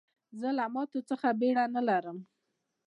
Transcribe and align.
زه 0.39 0.49
له 0.57 0.65
ماتو 0.73 0.99
څخه 1.09 1.27
بېره 1.39 1.65
نه 1.75 1.81
لرم. 1.87 2.17